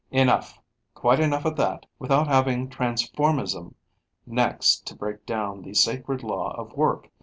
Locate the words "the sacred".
5.61-6.23